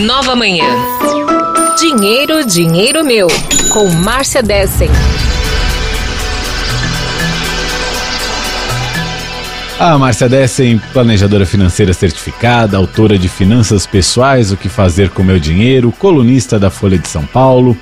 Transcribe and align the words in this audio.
Nova 0.00 0.36
Manhã. 0.36 0.66
Dinheiro, 1.80 2.44
dinheiro 2.44 3.02
meu. 3.02 3.28
Com 3.72 3.88
Márcia 3.88 4.42
Dessen. 4.42 4.90
A 9.80 9.96
Márcia 9.96 10.28
Dessen, 10.28 10.78
planejadora 10.92 11.46
financeira 11.46 11.94
certificada, 11.94 12.76
autora 12.76 13.18
de 13.18 13.28
Finanças 13.28 13.86
Pessoais, 13.86 14.52
O 14.52 14.56
que 14.56 14.68
Fazer 14.68 15.08
com 15.08 15.22
Meu 15.22 15.38
Dinheiro, 15.38 15.90
colunista 15.92 16.58
da 16.58 16.68
Folha 16.68 16.98
de 16.98 17.08
São 17.08 17.24
Paulo. 17.24 17.74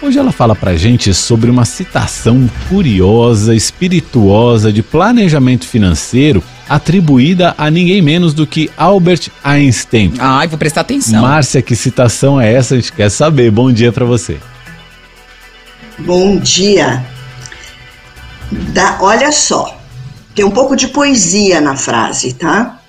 Hoje 0.00 0.18
ela 0.18 0.32
fala 0.32 0.54
pra 0.54 0.74
gente 0.74 1.12
sobre 1.12 1.50
uma 1.50 1.66
citação 1.66 2.48
curiosa, 2.70 3.54
espirituosa 3.54 4.72
de 4.72 4.82
planejamento 4.82 5.66
financeiro 5.66 6.42
atribuída 6.68 7.54
a 7.56 7.70
ninguém 7.70 8.02
menos 8.02 8.34
do 8.34 8.46
que 8.46 8.70
Albert 8.76 9.30
Einstein. 9.42 10.14
Ai, 10.18 10.46
vou 10.48 10.58
prestar 10.58 10.82
atenção. 10.82 11.22
Márcia, 11.22 11.62
que 11.62 11.74
citação 11.74 12.40
é 12.40 12.52
essa? 12.52 12.74
A 12.74 12.76
gente 12.78 12.92
quer 12.92 13.10
saber. 13.10 13.50
Bom 13.50 13.72
dia 13.72 13.92
para 13.92 14.04
você. 14.04 14.38
Bom 15.98 16.36
dia. 16.36 17.04
Da, 18.72 18.98
olha 19.00 19.32
só, 19.32 19.78
tem 20.34 20.44
um 20.44 20.50
pouco 20.50 20.76
de 20.76 20.88
poesia 20.88 21.60
na 21.60 21.76
frase, 21.76 22.34
tá? 22.34 22.80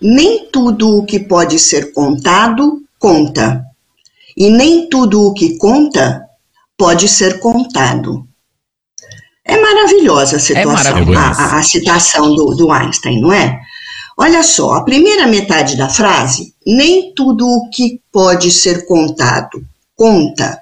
Nem 0.00 0.46
tudo 0.50 0.98
o 0.98 1.04
que 1.04 1.18
pode 1.18 1.58
ser 1.58 1.92
contado 1.92 2.82
conta, 2.98 3.64
e 4.36 4.48
nem 4.48 4.88
tudo 4.88 5.26
o 5.26 5.34
que 5.34 5.56
conta 5.58 6.22
pode 6.76 7.08
ser 7.08 7.40
contado. 7.40 8.26
É 9.44 9.56
maravilhosa 9.60 10.36
a 10.36 10.40
situação, 10.40 10.92
maravilhoso. 10.92 11.40
a, 11.40 11.44
a- 11.44 11.58
a 11.58 11.62
citação 11.62 12.34
do, 12.34 12.54
do 12.54 12.70
Einstein, 12.70 13.20
não 13.20 13.32
é? 13.32 13.60
Olha 14.16 14.42
só, 14.42 14.74
a 14.74 14.84
primeira 14.84 15.26
metade 15.26 15.76
da 15.76 15.88
frase, 15.88 16.54
nem 16.66 17.12
tudo 17.14 17.46
o 17.48 17.68
que 17.70 18.00
pode 18.12 18.50
ser 18.52 18.86
contado 18.86 19.64
conta, 19.96 20.58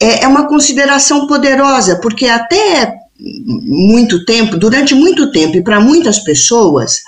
é, 0.00 0.24
é 0.24 0.28
uma 0.28 0.48
consideração 0.48 1.26
poderosa, 1.26 1.96
porque 2.00 2.26
até 2.26 2.94
muito 3.64 4.24
tempo, 4.24 4.56
durante 4.56 4.94
muito 4.94 5.30
tempo 5.30 5.56
e 5.56 5.62
para 5.62 5.78
muitas 5.80 6.18
pessoas, 6.20 7.00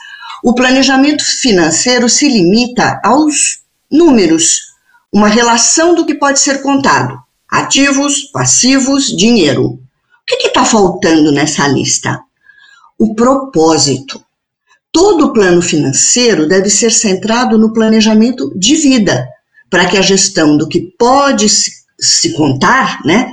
o 0.44 0.54
planejamento 0.54 1.24
financeiro 1.40 2.08
se 2.08 2.28
limita 2.28 3.00
aos 3.02 3.60
números, 3.90 4.58
uma 5.12 5.28
relação 5.28 5.94
do 5.94 6.04
que 6.06 6.14
pode 6.14 6.38
ser 6.38 6.62
contado: 6.62 7.18
ativos, 7.50 8.24
passivos, 8.32 9.06
dinheiro. 9.16 9.80
O 10.24 10.36
que 10.36 10.46
está 10.46 10.64
faltando 10.64 11.30
nessa 11.30 11.68
lista? 11.68 12.20
O 12.98 13.14
propósito. 13.14 14.24
Todo 14.90 15.32
plano 15.32 15.60
financeiro 15.60 16.48
deve 16.48 16.70
ser 16.70 16.90
centrado 16.90 17.58
no 17.58 17.72
planejamento 17.72 18.50
de 18.56 18.76
vida, 18.76 19.28
para 19.68 19.86
que 19.86 19.98
a 19.98 20.02
gestão 20.02 20.56
do 20.56 20.68
que 20.68 20.80
pode 20.98 21.48
se, 21.48 21.72
se 21.98 22.32
contar, 22.32 23.04
né, 23.04 23.28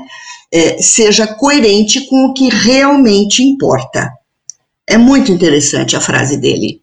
eh, 0.52 0.82
seja 0.82 1.28
coerente 1.28 2.08
com 2.08 2.26
o 2.26 2.34
que 2.34 2.50
realmente 2.50 3.42
importa. 3.42 4.12
É 4.86 4.98
muito 4.98 5.32
interessante 5.32 5.96
a 5.96 6.02
frase 6.02 6.36
dele. 6.36 6.81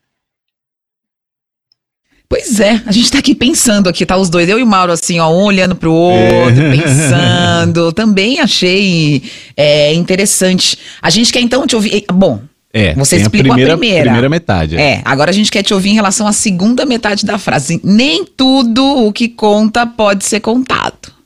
Pois 2.30 2.60
é, 2.60 2.82
a 2.84 2.92
gente 2.92 3.10
tá 3.10 3.18
aqui 3.18 3.34
pensando 3.34 3.88
aqui, 3.88 4.04
tá 4.04 4.16
os 4.18 4.28
dois, 4.28 4.46
eu 4.48 4.58
e 4.58 4.62
o 4.62 4.66
Mauro 4.66 4.92
assim, 4.92 5.18
ó, 5.18 5.30
um 5.30 5.44
olhando 5.44 5.74
pro 5.74 5.90
outro, 5.92 6.60
É. 6.60 6.76
pensando. 6.76 7.90
Também 7.94 8.38
achei 8.38 9.22
é, 9.56 9.94
interessante. 9.94 10.78
A 11.00 11.08
gente 11.08 11.32
quer 11.32 11.40
então 11.40 11.66
te 11.66 11.74
ouvir. 11.74 12.04
Bom, 12.12 12.42
É, 12.70 12.92
Você 12.96 13.16
tem 13.16 13.22
explicou 13.24 13.52
a 13.52 13.54
a 13.54 13.56
primeira, 13.56 13.78
primeira. 13.78 14.02
primeira 14.04 14.28
metade. 14.28 14.76
é, 14.76 15.00
agora 15.06 15.30
a 15.30 15.32
gente 15.32 15.50
quer 15.50 15.62
te 15.62 15.72
ouvir 15.72 15.88
em 15.88 15.94
relação 15.94 16.26
à 16.26 16.32
segunda 16.34 16.84
metade 16.84 17.24
da 17.24 17.38
frase. 17.38 17.80
Nem 17.82 18.26
tudo 18.26 18.84
o 18.84 19.10
que 19.10 19.26
conta 19.30 19.86
pode 19.86 20.22
ser 20.26 20.40
contado. 20.40 21.16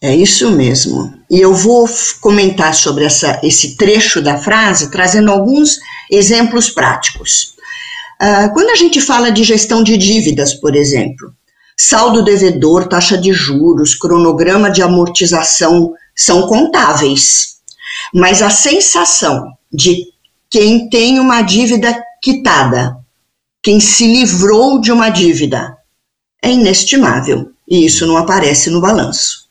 É 0.00 0.14
isso 0.14 0.50
mesmo. 0.52 1.12
E 1.30 1.40
eu 1.40 1.52
vou 1.54 1.88
comentar 2.20 2.74
sobre 2.74 3.04
essa, 3.04 3.40
esse 3.42 3.76
trecho 3.76 4.20
da 4.22 4.36
frase 4.38 4.90
trazendo 4.90 5.32
alguns 5.32 5.78
exemplos 6.12 6.70
práticos. 6.70 7.53
Ah, 8.20 8.48
quando 8.50 8.70
a 8.70 8.76
gente 8.76 9.00
fala 9.00 9.30
de 9.30 9.42
gestão 9.42 9.82
de 9.82 9.96
dívidas, 9.96 10.54
por 10.54 10.76
exemplo, 10.76 11.34
saldo 11.76 12.22
devedor, 12.22 12.88
taxa 12.88 13.18
de 13.18 13.32
juros, 13.32 13.94
cronograma 13.94 14.70
de 14.70 14.82
amortização 14.82 15.92
são 16.14 16.46
contáveis, 16.46 17.56
mas 18.12 18.40
a 18.40 18.50
sensação 18.50 19.52
de 19.72 20.06
quem 20.48 20.88
tem 20.88 21.18
uma 21.18 21.42
dívida 21.42 22.00
quitada, 22.22 22.96
quem 23.62 23.80
se 23.80 24.06
livrou 24.06 24.80
de 24.80 24.92
uma 24.92 25.08
dívida, 25.08 25.76
é 26.40 26.50
inestimável 26.50 27.50
e 27.68 27.84
isso 27.84 28.06
não 28.06 28.16
aparece 28.16 28.70
no 28.70 28.80
balanço. 28.80 29.44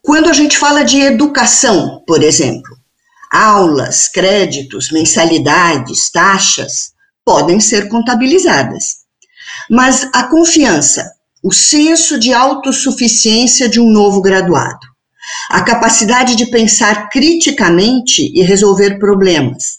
Quando 0.00 0.30
a 0.30 0.32
gente 0.32 0.56
fala 0.56 0.82
de 0.82 1.00
educação, 1.00 2.02
por 2.06 2.22
exemplo, 2.22 2.76
aulas, 3.30 4.08
créditos, 4.08 4.90
mensalidades, 4.90 6.10
taxas 6.10 6.93
podem 7.24 7.60
ser 7.60 7.88
contabilizadas. 7.88 9.04
Mas 9.70 10.08
a 10.12 10.24
confiança, 10.24 11.10
o 11.42 11.52
senso 11.52 12.18
de 12.18 12.32
autossuficiência 12.32 13.68
de 13.68 13.80
um 13.80 13.90
novo 13.90 14.20
graduado, 14.20 14.86
a 15.50 15.62
capacidade 15.62 16.36
de 16.36 16.46
pensar 16.46 17.08
criticamente 17.08 18.30
e 18.34 18.42
resolver 18.42 18.98
problemas, 18.98 19.78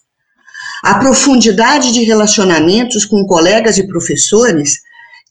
a 0.84 0.96
profundidade 0.96 1.92
de 1.92 2.04
relacionamentos 2.04 3.06
com 3.06 3.26
colegas 3.26 3.78
e 3.78 3.88
professores 3.88 4.80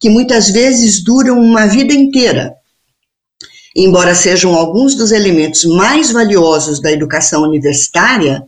que 0.00 0.08
muitas 0.08 0.50
vezes 0.50 1.02
duram 1.02 1.38
uma 1.40 1.66
vida 1.66 1.94
inteira 1.94 2.54
embora 3.74 4.14
sejam 4.14 4.54
alguns 4.54 4.94
dos 4.94 5.10
elementos 5.10 5.64
mais 5.64 6.12
valiosos 6.12 6.80
da 6.80 6.92
educação 6.92 7.42
universitária, 7.42 8.46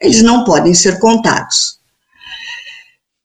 eles 0.00 0.22
não 0.22 0.44
podem 0.44 0.72
ser 0.72 1.00
contados. 1.00 1.77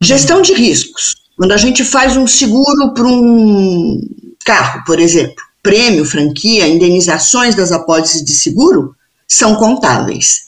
Gestão 0.04 0.42
de 0.42 0.54
riscos. 0.54 1.16
Quando 1.38 1.54
a 1.54 1.58
gente 1.58 1.84
faz 1.84 2.18
um 2.18 2.28
seguro 2.28 2.94
para 2.94 3.08
um 3.08 4.00
carro, 4.46 4.84
por 4.86 5.00
exemplo, 5.00 5.36
prêmio, 5.62 6.06
franquia, 6.06 6.68
indenizações 6.68 7.56
das 7.56 7.72
apólices 7.72 8.24
de 8.24 8.34
seguro 8.34 8.96
são 9.28 9.56
contáveis. 9.56 10.44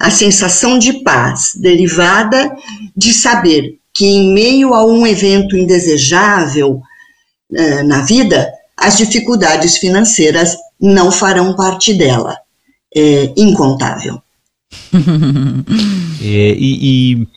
A 0.00 0.10
sensação 0.10 0.78
de 0.78 1.02
paz 1.02 1.52
derivada 1.56 2.50
de 2.96 3.12
saber 3.12 3.78
que, 3.92 4.06
em 4.06 4.32
meio 4.32 4.72
a 4.72 4.86
um 4.86 5.06
evento 5.06 5.56
indesejável 5.56 6.80
eh, 7.52 7.82
na 7.82 8.02
vida, 8.02 8.48
as 8.76 8.96
dificuldades 8.96 9.76
financeiras 9.76 10.56
não 10.80 11.10
farão 11.12 11.54
parte 11.54 11.92
dela. 11.92 12.36
É 12.94 13.32
incontável. 13.36 14.22
É, 16.22 16.54
e, 16.54 17.14
e, 17.14 17.28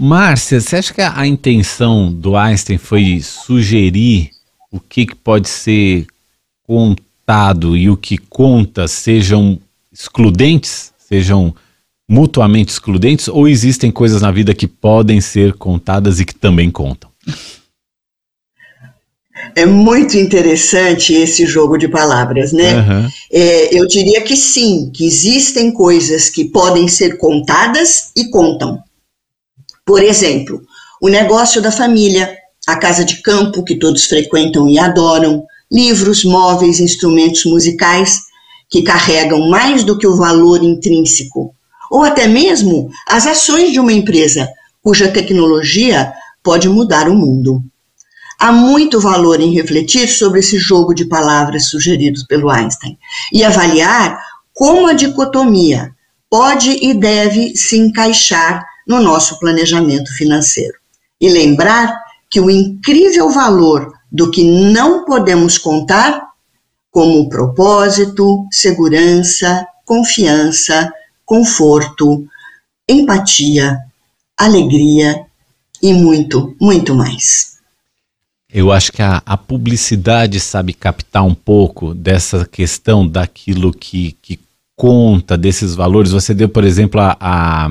Márcia, 0.00 0.62
você 0.62 0.76
acha 0.76 0.94
que 0.94 1.02
a, 1.02 1.12
a 1.14 1.26
intenção 1.26 2.10
do 2.10 2.34
Einstein 2.34 2.78
foi 2.78 3.20
sugerir 3.22 4.30
o 4.72 4.80
que, 4.80 5.04
que 5.04 5.14
pode 5.14 5.46
ser 5.46 6.06
contado 6.66 7.76
e 7.76 7.90
o 7.90 7.98
que 7.98 8.16
conta 8.16 8.88
sejam 8.88 9.60
excludentes, 9.92 10.90
sejam 10.98 11.54
mutuamente 12.08 12.72
excludentes, 12.72 13.28
ou 13.28 13.46
existem 13.46 13.90
coisas 13.90 14.22
na 14.22 14.30
vida 14.30 14.54
que 14.54 14.66
podem 14.66 15.20
ser 15.20 15.52
contadas 15.52 16.18
e 16.18 16.24
que 16.24 16.34
também 16.34 16.70
contam? 16.70 17.10
É 19.54 19.66
muito 19.66 20.16
interessante 20.16 21.12
esse 21.12 21.44
jogo 21.44 21.76
de 21.76 21.88
palavras, 21.88 22.52
né? 22.52 22.72
Aham. 22.72 23.08
É, 23.30 23.78
eu 23.78 23.86
diria 23.86 24.22
que 24.22 24.34
sim, 24.34 24.90
que 24.94 25.04
existem 25.04 25.70
coisas 25.70 26.30
que 26.30 26.46
podem 26.46 26.88
ser 26.88 27.18
contadas 27.18 28.12
e 28.16 28.30
contam. 28.30 28.82
Por 29.90 30.04
exemplo, 30.04 30.62
o 31.02 31.08
negócio 31.08 31.60
da 31.60 31.72
família, 31.72 32.32
a 32.64 32.76
casa 32.76 33.04
de 33.04 33.20
campo 33.22 33.64
que 33.64 33.74
todos 33.74 34.04
frequentam 34.04 34.68
e 34.68 34.78
adoram, 34.78 35.42
livros, 35.68 36.24
móveis, 36.24 36.78
instrumentos 36.78 37.44
musicais 37.44 38.20
que 38.70 38.82
carregam 38.82 39.48
mais 39.48 39.82
do 39.82 39.98
que 39.98 40.06
o 40.06 40.14
valor 40.14 40.62
intrínseco, 40.62 41.52
ou 41.90 42.04
até 42.04 42.28
mesmo 42.28 42.88
as 43.04 43.26
ações 43.26 43.72
de 43.72 43.80
uma 43.80 43.92
empresa 43.92 44.48
cuja 44.80 45.08
tecnologia 45.10 46.12
pode 46.40 46.68
mudar 46.68 47.08
o 47.08 47.16
mundo. 47.16 47.60
Há 48.38 48.52
muito 48.52 49.00
valor 49.00 49.40
em 49.40 49.52
refletir 49.52 50.06
sobre 50.06 50.38
esse 50.38 50.56
jogo 50.56 50.94
de 50.94 51.04
palavras 51.04 51.68
sugeridos 51.68 52.22
pelo 52.22 52.48
Einstein 52.48 52.96
e 53.32 53.42
avaliar 53.42 54.22
como 54.54 54.86
a 54.86 54.92
dicotomia 54.92 55.90
pode 56.30 56.78
e 56.80 56.94
deve 56.94 57.56
se 57.56 57.76
encaixar 57.76 58.69
no 58.86 59.00
nosso 59.00 59.38
planejamento 59.38 60.10
financeiro. 60.16 60.74
E 61.20 61.28
lembrar 61.28 61.98
que 62.28 62.40
o 62.40 62.50
incrível 62.50 63.30
valor 63.30 63.92
do 64.10 64.30
que 64.30 64.44
não 64.44 65.04
podemos 65.04 65.58
contar, 65.58 66.28
como 66.90 67.28
propósito, 67.28 68.46
segurança, 68.50 69.66
confiança, 69.84 70.92
conforto, 71.24 72.26
empatia, 72.88 73.78
alegria 74.36 75.24
e 75.82 75.92
muito, 75.92 76.56
muito 76.60 76.94
mais. 76.94 77.50
Eu 78.52 78.72
acho 78.72 78.90
que 78.90 79.00
a, 79.00 79.22
a 79.24 79.36
publicidade 79.36 80.40
sabe 80.40 80.72
captar 80.72 81.24
um 81.24 81.34
pouco 81.34 81.94
dessa 81.94 82.44
questão 82.44 83.06
daquilo 83.06 83.72
que, 83.72 84.16
que 84.20 84.40
conta, 84.74 85.38
desses 85.38 85.74
valores. 85.76 86.10
Você 86.10 86.34
deu, 86.34 86.48
por 86.48 86.64
exemplo, 86.64 87.00
a, 87.00 87.16
a- 87.20 87.70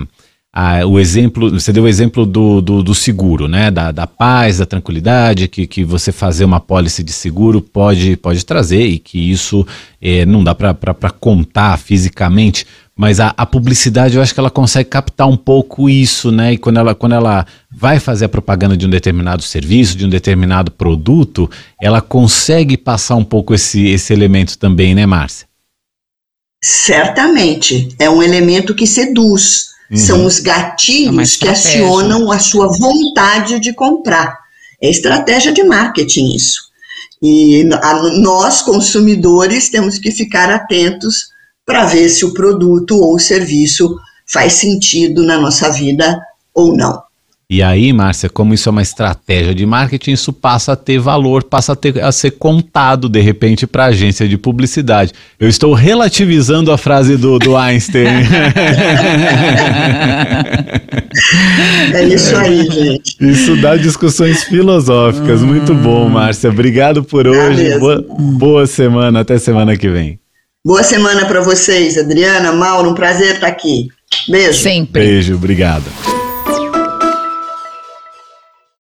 a- 0.61 0.85
o 0.85 0.99
exemplo, 0.99 1.49
você 1.51 1.71
deu 1.71 1.83
o 1.83 1.87
exemplo 1.87 2.25
do, 2.25 2.59
do, 2.59 2.83
do 2.83 2.93
seguro, 2.93 3.47
né? 3.47 3.71
Da, 3.71 3.93
da 3.93 4.05
paz, 4.05 4.57
da 4.57 4.65
tranquilidade, 4.65 5.47
que, 5.47 5.65
que 5.65 5.85
você 5.85 6.11
fazer 6.11 6.43
uma 6.43 6.59
pólice 6.59 7.01
de 7.01 7.13
seguro 7.13 7.61
pode, 7.61 8.17
pode 8.17 8.45
trazer 8.45 8.85
e 8.85 8.99
que 8.99 9.17
isso 9.17 9.65
eh, 10.01 10.25
não 10.25 10.43
dá 10.43 10.53
para 10.53 10.73
contar 11.17 11.77
fisicamente. 11.77 12.65
Mas 12.93 13.21
a, 13.21 13.33
a 13.37 13.45
publicidade, 13.45 14.17
eu 14.17 14.21
acho 14.21 14.33
que 14.33 14.39
ela 14.41 14.49
consegue 14.49 14.89
captar 14.89 15.29
um 15.29 15.37
pouco 15.37 15.89
isso, 15.89 16.29
né? 16.29 16.51
E 16.51 16.57
quando 16.57 16.75
ela, 16.77 16.93
quando 16.93 17.15
ela 17.15 17.45
vai 17.71 17.97
fazer 17.97 18.25
a 18.25 18.29
propaganda 18.29 18.75
de 18.75 18.85
um 18.85 18.89
determinado 18.89 19.41
serviço, 19.41 19.95
de 19.95 20.05
um 20.05 20.09
determinado 20.09 20.71
produto, 20.71 21.49
ela 21.81 22.01
consegue 22.01 22.75
passar 22.75 23.15
um 23.15 23.23
pouco 23.23 23.53
esse, 23.53 23.87
esse 23.87 24.11
elemento 24.11 24.57
também, 24.57 24.93
né, 24.93 25.05
Márcia? 25.05 25.47
Certamente, 26.61 27.95
é 27.97 28.09
um 28.09 28.21
elemento 28.21 28.75
que 28.75 28.85
seduz. 28.85 29.68
Uhum. 29.91 29.97
São 29.97 30.25
os 30.25 30.37
É 30.37 30.41
uma 30.41 30.45
gatilhos 30.45 31.35
que 31.35 31.47
estratégia. 31.47 31.83
acionam 31.85 32.31
a 32.31 32.39
sua 32.39 32.67
vontade 32.67 33.59
de 33.59 33.73
comprar. 33.73 34.37
É 34.81 34.89
estratégia 34.89 35.51
de 35.51 35.63
marketing 35.63 36.35
isso. 36.35 36.69
E 37.21 37.67
a- 37.81 38.03
nós, 38.19 38.61
consumidores, 38.61 39.69
temos 39.69 39.97
que 39.97 40.11
ficar 40.11 40.49
atentos 40.49 41.29
para 41.65 41.85
ver 41.85 42.07
se 42.09 42.23
o 42.23 42.33
produto 42.33 42.95
ou 42.97 43.15
o 43.15 43.19
serviço 43.19 43.95
faz 44.31 44.53
sentido 44.53 45.23
na 45.23 45.37
nossa 45.37 45.69
vida 45.71 46.19
ou 46.53 46.75
não. 46.75 47.01
E 47.51 47.63
aí, 47.63 47.91
Márcia, 47.91 48.29
como 48.29 48.53
isso 48.53 48.69
é 48.69 48.71
uma 48.71 48.83
estratégia 48.83 49.55
de 49.55 49.65
marketing, 49.65 50.11
isso 50.11 50.31
passa 50.31 50.73
a 50.73 50.75
ter 50.75 50.99
valor, 50.99 51.43
passa 51.43 51.73
a, 51.73 51.75
ter, 51.75 51.99
a 51.99 52.11
ser 52.11 52.29
contado 52.31 53.09
de 53.09 53.19
repente 53.21 53.65
para 53.65 53.85
a 53.85 53.87
agência 53.87 54.27
de 54.27 54.37
publicidade. 54.37 55.13
Eu 55.39 55.49
estou 55.49 55.73
relativizando 55.73 56.71
a 56.71 56.77
frase 56.77 57.17
do, 57.17 57.39
do 57.39 57.57
Einstein. 57.57 58.05
É 61.91 62.03
isso 62.03 62.37
aí, 62.37 62.69
gente. 62.69 63.17
isso 63.19 63.55
dá 63.57 63.75
discussões 63.75 64.43
filosóficas. 64.43 65.41
Muito 65.41 65.73
bom, 65.73 66.07
Márcia. 66.07 66.51
Obrigado 66.51 67.03
por 67.03 67.27
hoje. 67.27 67.63
mesmo. 67.63 67.79
Boa, 67.79 68.05
boa 68.09 68.67
semana. 68.67 69.21
Até 69.21 69.39
semana 69.39 69.75
que 69.75 69.89
vem. 69.89 70.19
Boa 70.63 70.83
semana 70.83 71.25
para 71.25 71.41
vocês, 71.41 71.97
Adriana, 71.97 72.53
Mauro, 72.53 72.91
um 72.91 72.93
prazer 72.93 73.35
estar 73.35 73.47
aqui. 73.47 73.87
Beijo. 74.29 74.59
Sempre. 74.59 75.01
Beijo, 75.01 75.33
obrigado. 75.35 75.85